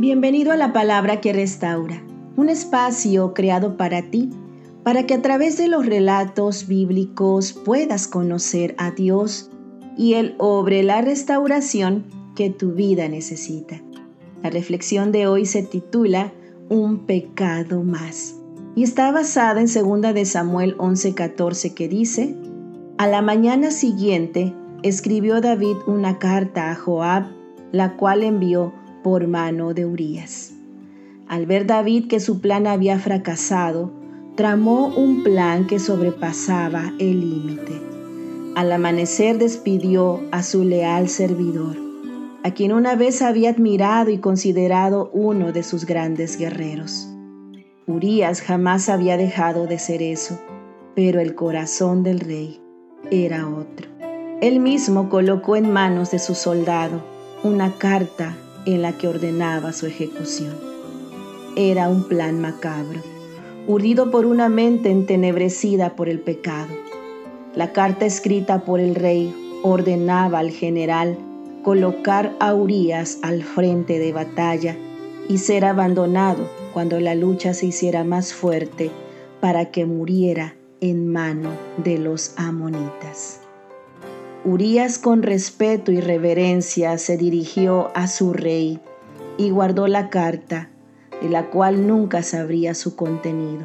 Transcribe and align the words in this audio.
Bienvenido 0.00 0.52
a 0.52 0.56
la 0.56 0.72
palabra 0.72 1.20
que 1.20 1.32
restaura, 1.32 2.00
un 2.36 2.48
espacio 2.48 3.34
creado 3.34 3.76
para 3.76 4.00
ti, 4.00 4.30
para 4.84 5.06
que 5.06 5.14
a 5.14 5.22
través 5.22 5.58
de 5.58 5.66
los 5.66 5.86
relatos 5.86 6.68
bíblicos 6.68 7.52
puedas 7.52 8.06
conocer 8.06 8.76
a 8.78 8.92
Dios 8.92 9.50
y 9.96 10.14
Él 10.14 10.36
obre 10.38 10.84
la 10.84 11.00
restauración 11.00 12.04
que 12.36 12.48
tu 12.48 12.74
vida 12.74 13.08
necesita. 13.08 13.82
La 14.40 14.50
reflexión 14.50 15.10
de 15.10 15.26
hoy 15.26 15.46
se 15.46 15.64
titula 15.64 16.32
Un 16.68 17.04
pecado 17.04 17.82
más 17.82 18.36
y 18.76 18.84
está 18.84 19.10
basada 19.10 19.60
en 19.60 19.66
2 19.66 20.14
de 20.14 20.24
Samuel 20.26 20.76
11:14 20.78 21.74
que 21.74 21.88
dice, 21.88 22.36
A 22.98 23.08
la 23.08 23.20
mañana 23.20 23.72
siguiente 23.72 24.54
escribió 24.84 25.40
David 25.40 25.76
una 25.88 26.20
carta 26.20 26.70
a 26.70 26.76
Joab, 26.76 27.24
la 27.72 27.96
cual 27.96 28.22
envió 28.22 28.72
por 29.08 29.26
mano 29.26 29.72
de 29.72 29.86
Urías. 29.86 30.52
Al 31.28 31.46
ver 31.46 31.66
David 31.66 32.08
que 32.08 32.20
su 32.20 32.42
plan 32.42 32.66
había 32.66 32.98
fracasado, 32.98 33.90
tramó 34.36 34.88
un 34.88 35.22
plan 35.22 35.66
que 35.66 35.78
sobrepasaba 35.78 36.92
el 36.98 37.20
límite. 37.20 37.72
Al 38.54 38.70
amanecer 38.70 39.38
despidió 39.38 40.20
a 40.30 40.42
su 40.42 40.62
leal 40.62 41.08
servidor, 41.08 41.78
a 42.44 42.50
quien 42.50 42.70
una 42.70 42.96
vez 42.96 43.22
había 43.22 43.48
admirado 43.48 44.10
y 44.10 44.18
considerado 44.18 45.10
uno 45.14 45.52
de 45.52 45.62
sus 45.62 45.86
grandes 45.86 46.36
guerreros. 46.36 47.08
Urías 47.86 48.42
jamás 48.42 48.90
había 48.90 49.16
dejado 49.16 49.66
de 49.66 49.78
ser 49.78 50.02
eso, 50.02 50.38
pero 50.94 51.18
el 51.18 51.34
corazón 51.34 52.02
del 52.02 52.20
rey 52.20 52.60
era 53.10 53.48
otro. 53.48 53.88
Él 54.42 54.60
mismo 54.60 55.08
colocó 55.08 55.56
en 55.56 55.72
manos 55.72 56.10
de 56.10 56.18
su 56.18 56.34
soldado 56.34 57.02
una 57.42 57.72
carta 57.78 58.36
en 58.68 58.82
la 58.82 58.92
que 58.92 59.08
ordenaba 59.08 59.72
su 59.72 59.86
ejecución. 59.86 60.54
Era 61.56 61.88
un 61.88 62.04
plan 62.04 62.38
macabro, 62.38 63.00
urdido 63.66 64.10
por 64.10 64.26
una 64.26 64.50
mente 64.50 64.90
entenebrecida 64.90 65.96
por 65.96 66.10
el 66.10 66.20
pecado. 66.20 66.74
La 67.54 67.72
carta 67.72 68.04
escrita 68.04 68.66
por 68.66 68.78
el 68.78 68.94
rey 68.94 69.34
ordenaba 69.62 70.40
al 70.40 70.50
general 70.50 71.16
colocar 71.64 72.36
a 72.40 72.52
Urias 72.52 73.18
al 73.22 73.42
frente 73.42 73.98
de 73.98 74.12
batalla 74.12 74.76
y 75.30 75.38
ser 75.38 75.64
abandonado 75.64 76.46
cuando 76.74 77.00
la 77.00 77.14
lucha 77.14 77.54
se 77.54 77.66
hiciera 77.66 78.04
más 78.04 78.34
fuerte 78.34 78.90
para 79.40 79.70
que 79.70 79.86
muriera 79.86 80.56
en 80.82 81.10
mano 81.10 81.50
de 81.78 81.96
los 81.96 82.34
amonitas. 82.36 83.47
Urias 84.44 85.00
con 85.00 85.24
respeto 85.24 85.90
y 85.90 86.00
reverencia 86.00 86.96
se 86.98 87.16
dirigió 87.16 87.90
a 87.96 88.06
su 88.06 88.32
rey 88.32 88.78
y 89.36 89.50
guardó 89.50 89.88
la 89.88 90.10
carta, 90.10 90.68
de 91.20 91.28
la 91.28 91.46
cual 91.46 91.88
nunca 91.88 92.22
sabría 92.22 92.74
su 92.74 92.94
contenido. 92.94 93.64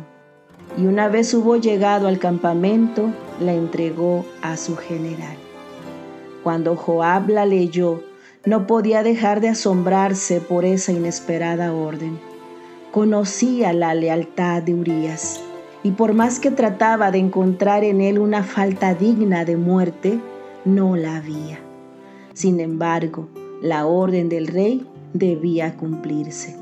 Y 0.75 0.87
una 0.87 1.09
vez 1.09 1.31
hubo 1.35 1.57
llegado 1.57 2.07
al 2.07 2.17
campamento, 2.17 3.11
la 3.39 3.53
entregó 3.53 4.25
a 4.41 4.57
su 4.57 4.75
general. 4.75 5.37
Cuando 6.41 6.75
Joab 6.75 7.29
la 7.29 7.45
leyó, 7.45 8.01
no 8.43 8.65
podía 8.65 9.03
dejar 9.03 9.41
de 9.41 9.49
asombrarse 9.49 10.41
por 10.41 10.65
esa 10.65 10.91
inesperada 10.91 11.71
orden. 11.71 12.19
Conocía 12.91 13.73
la 13.73 13.93
lealtad 13.93 14.63
de 14.63 14.73
Urias, 14.73 15.39
y 15.83 15.91
por 15.91 16.13
más 16.13 16.39
que 16.39 16.49
trataba 16.49 17.11
de 17.11 17.19
encontrar 17.19 17.83
en 17.83 18.01
él 18.01 18.17
una 18.17 18.43
falta 18.43 18.95
digna 18.95 19.45
de 19.45 19.55
muerte, 19.55 20.19
no 20.65 20.95
la 20.95 21.17
había. 21.17 21.59
Sin 22.33 22.59
embargo, 22.59 23.29
la 23.61 23.85
orden 23.85 24.29
del 24.29 24.47
rey 24.47 24.85
debía 25.13 25.77
cumplirse. 25.77 26.57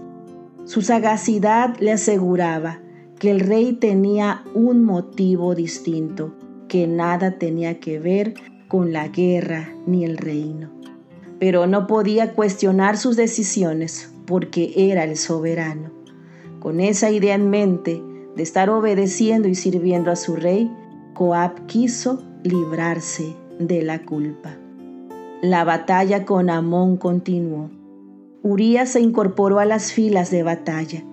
Su 0.65 0.81
sagacidad 0.81 1.77
le 1.79 1.91
aseguraba 1.91 2.79
que 3.19 3.31
el 3.31 3.39
rey 3.39 3.73
tenía 3.73 4.43
un 4.53 4.83
motivo 4.83 5.55
distinto, 5.55 6.33
que 6.67 6.87
nada 6.87 7.37
tenía 7.37 7.79
que 7.79 7.99
ver 7.99 8.33
con 8.67 8.93
la 8.93 9.07
guerra 9.07 9.73
ni 9.85 10.05
el 10.05 10.17
reino. 10.17 10.69
Pero 11.39 11.67
no 11.67 11.87
podía 11.87 12.33
cuestionar 12.33 12.97
sus 12.97 13.15
decisiones 13.15 14.13
porque 14.25 14.73
era 14.75 15.03
el 15.03 15.17
soberano. 15.17 15.91
Con 16.59 16.79
esa 16.79 17.09
idea 17.09 17.35
en 17.35 17.49
mente 17.49 18.01
de 18.35 18.43
estar 18.43 18.69
obedeciendo 18.69 19.47
y 19.47 19.55
sirviendo 19.55 20.11
a 20.11 20.15
su 20.15 20.35
rey, 20.35 20.71
Coab 21.13 21.65
quiso 21.65 22.23
librarse 22.43 23.35
de 23.67 23.81
la 23.81 24.03
culpa. 24.03 24.57
La 25.41 25.63
batalla 25.63 26.25
con 26.25 26.49
Amón 26.49 26.97
continuó. 26.97 27.71
Urías 28.43 28.89
se 28.89 29.01
incorporó 29.01 29.59
a 29.59 29.65
las 29.65 29.91
filas 29.91 30.29
de 30.29 30.43
batalla. 30.43 31.03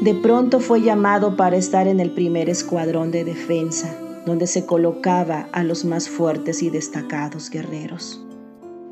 De 0.00 0.14
pronto 0.14 0.60
fue 0.60 0.80
llamado 0.80 1.36
para 1.36 1.56
estar 1.56 1.88
en 1.88 1.98
el 2.00 2.12
primer 2.12 2.48
escuadrón 2.48 3.10
de 3.10 3.24
defensa, 3.24 3.92
donde 4.26 4.46
se 4.46 4.64
colocaba 4.64 5.48
a 5.52 5.64
los 5.64 5.84
más 5.84 6.08
fuertes 6.08 6.62
y 6.62 6.70
destacados 6.70 7.50
guerreros. 7.50 8.24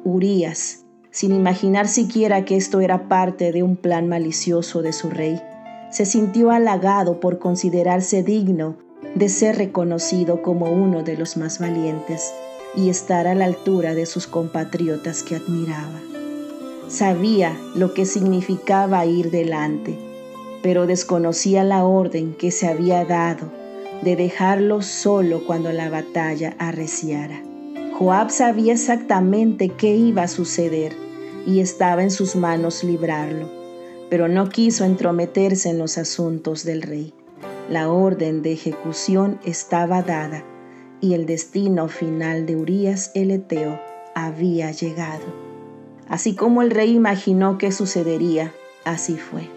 Urías, 0.04 0.84
sin 1.10 1.32
imaginar 1.32 1.86
siquiera 1.86 2.44
que 2.44 2.56
esto 2.56 2.80
era 2.80 3.08
parte 3.08 3.52
de 3.52 3.62
un 3.62 3.76
plan 3.76 4.08
malicioso 4.08 4.82
de 4.82 4.92
su 4.92 5.10
rey, 5.10 5.40
se 5.90 6.06
sintió 6.06 6.50
halagado 6.50 7.20
por 7.20 7.38
considerarse 7.38 8.22
digno 8.22 8.78
de 9.14 9.28
ser 9.28 9.58
reconocido 9.58 10.42
como 10.42 10.70
uno 10.70 11.02
de 11.02 11.16
los 11.16 11.36
más 11.36 11.58
valientes 11.58 12.32
y 12.74 12.88
estar 12.88 13.26
a 13.26 13.34
la 13.34 13.44
altura 13.44 13.94
de 13.94 14.06
sus 14.06 14.26
compatriotas 14.26 15.22
que 15.22 15.36
admiraba. 15.36 16.00
Sabía 16.88 17.56
lo 17.74 17.94
que 17.94 18.04
significaba 18.04 19.04
ir 19.06 19.30
delante, 19.30 19.96
pero 20.62 20.86
desconocía 20.86 21.64
la 21.64 21.84
orden 21.84 22.34
que 22.34 22.50
se 22.50 22.68
había 22.68 23.04
dado 23.04 23.50
de 24.02 24.16
dejarlo 24.16 24.82
solo 24.82 25.44
cuando 25.46 25.72
la 25.72 25.90
batalla 25.90 26.54
arreciara. 26.58 27.42
Joab 27.98 28.30
sabía 28.30 28.72
exactamente 28.72 29.68
qué 29.68 29.94
iba 29.94 30.22
a 30.22 30.28
suceder 30.28 30.92
y 31.46 31.60
estaba 31.60 32.02
en 32.02 32.10
sus 32.10 32.34
manos 32.34 32.82
librarlo, 32.82 33.48
pero 34.08 34.26
no 34.26 34.48
quiso 34.48 34.84
entrometerse 34.84 35.68
en 35.70 35.78
los 35.78 35.98
asuntos 35.98 36.64
del 36.64 36.82
rey. 36.82 37.12
La 37.68 37.90
orden 37.90 38.42
de 38.42 38.52
ejecución 38.52 39.38
estaba 39.44 40.02
dada 40.02 40.44
y 41.00 41.14
el 41.14 41.26
destino 41.26 41.88
final 41.88 42.46
de 42.46 42.56
Urías 42.56 43.10
el 43.14 43.30
Eteo 43.30 43.80
había 44.14 44.70
llegado. 44.70 45.24
Así 46.08 46.34
como 46.34 46.62
el 46.62 46.70
rey 46.70 46.94
imaginó 46.94 47.58
que 47.58 47.72
sucedería, 47.72 48.52
así 48.84 49.16
fue. 49.16 49.48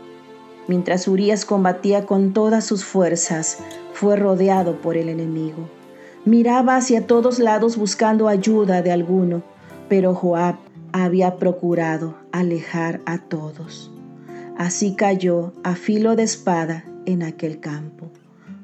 Mientras 0.67 1.07
Urías 1.07 1.45
combatía 1.45 2.05
con 2.05 2.33
todas 2.33 2.65
sus 2.65 2.85
fuerzas, 2.85 3.57
fue 3.93 4.15
rodeado 4.15 4.81
por 4.81 4.95
el 4.95 5.09
enemigo. 5.09 5.67
Miraba 6.25 6.77
hacia 6.77 7.05
todos 7.05 7.39
lados 7.39 7.75
buscando 7.77 8.27
ayuda 8.27 8.81
de 8.81 8.91
alguno, 8.91 9.43
pero 9.89 10.15
Joab 10.15 10.55
había 10.93 11.35
procurado 11.37 12.15
alejar 12.31 13.01
a 13.05 13.17
todos. 13.17 13.91
Así 14.57 14.95
cayó 14.95 15.51
a 15.63 15.75
filo 15.75 16.15
de 16.15 16.23
espada 16.23 16.85
en 17.05 17.23
aquel 17.23 17.59
campo. 17.59 18.09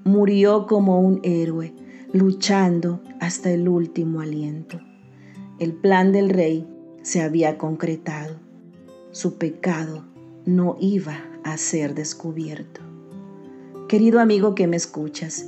Murió 0.06 0.68
como 0.68 1.02
un 1.02 1.20
héroe, 1.24 1.74
luchando 2.12 3.02
hasta 3.20 3.52
el 3.52 3.68
último 3.68 4.22
aliento. 4.22 4.80
El 5.60 5.74
plan 5.74 6.12
del 6.12 6.30
rey 6.30 6.68
se 7.04 7.22
había 7.22 7.58
concretado. 7.58 8.36
Su 9.12 9.38
pecado 9.38 10.06
no 10.46 10.76
iba 10.80 11.24
a 11.44 11.58
ser 11.58 11.94
descubierto. 11.94 12.82
Querido 13.88 14.20
amigo 14.20 14.56
que 14.56 14.68
me 14.68 14.78
escuchas, 14.78 15.46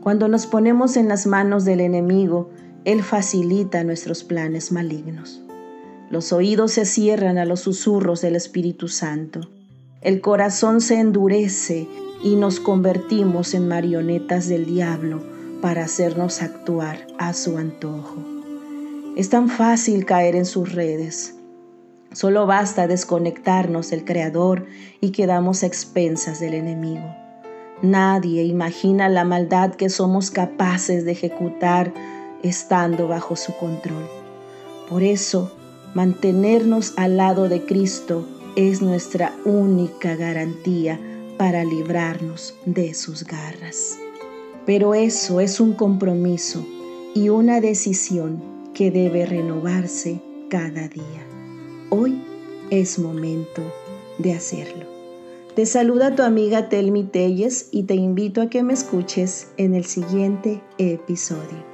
cuando 0.00 0.28
nos 0.28 0.46
ponemos 0.46 0.96
en 0.96 1.08
las 1.08 1.26
manos 1.26 1.64
del 1.64 1.80
enemigo, 1.80 2.50
Él 2.84 3.02
facilita 3.02 3.82
nuestros 3.82 4.22
planes 4.22 4.70
malignos. 4.70 5.42
Los 6.10 6.32
oídos 6.32 6.72
se 6.72 6.84
cierran 6.84 7.38
a 7.38 7.44
los 7.44 7.60
susurros 7.60 8.20
del 8.20 8.36
Espíritu 8.36 8.86
Santo. 8.86 9.40
El 10.00 10.20
corazón 10.20 10.80
se 10.80 11.00
endurece 11.00 11.88
y 12.22 12.36
nos 12.36 12.60
convertimos 12.60 13.54
en 13.54 13.66
marionetas 13.66 14.48
del 14.48 14.66
diablo 14.66 15.33
para 15.64 15.84
hacernos 15.84 16.42
actuar 16.42 17.06
a 17.18 17.32
su 17.32 17.56
antojo. 17.56 18.22
Es 19.16 19.30
tan 19.30 19.48
fácil 19.48 20.04
caer 20.04 20.36
en 20.36 20.44
sus 20.44 20.74
redes. 20.74 21.36
Solo 22.12 22.44
basta 22.44 22.86
desconectarnos 22.86 23.88
del 23.88 24.04
Creador 24.04 24.66
y 25.00 25.12
quedamos 25.12 25.62
expensas 25.62 26.38
del 26.38 26.52
enemigo. 26.52 27.06
Nadie 27.80 28.42
imagina 28.42 29.08
la 29.08 29.24
maldad 29.24 29.74
que 29.74 29.88
somos 29.88 30.30
capaces 30.30 31.06
de 31.06 31.12
ejecutar 31.12 31.94
estando 32.42 33.08
bajo 33.08 33.34
su 33.34 33.56
control. 33.56 34.06
Por 34.90 35.02
eso, 35.02 35.50
mantenernos 35.94 36.92
al 36.98 37.16
lado 37.16 37.48
de 37.48 37.64
Cristo 37.64 38.28
es 38.54 38.82
nuestra 38.82 39.32
única 39.46 40.14
garantía 40.14 41.00
para 41.38 41.64
librarnos 41.64 42.54
de 42.66 42.92
sus 42.92 43.24
garras. 43.24 43.96
Pero 44.66 44.94
eso 44.94 45.40
es 45.40 45.60
un 45.60 45.74
compromiso 45.74 46.64
y 47.14 47.28
una 47.28 47.60
decisión 47.60 48.42
que 48.72 48.90
debe 48.90 49.26
renovarse 49.26 50.20
cada 50.48 50.88
día. 50.88 51.26
Hoy 51.90 52.22
es 52.70 52.98
momento 52.98 53.62
de 54.18 54.32
hacerlo. 54.32 54.86
Te 55.54 55.66
saluda 55.66 56.16
tu 56.16 56.22
amiga 56.22 56.68
Telmi 56.68 57.04
Telles 57.04 57.68
y 57.70 57.84
te 57.84 57.94
invito 57.94 58.40
a 58.40 58.48
que 58.48 58.62
me 58.62 58.72
escuches 58.72 59.48
en 59.56 59.74
el 59.74 59.84
siguiente 59.84 60.62
episodio. 60.78 61.73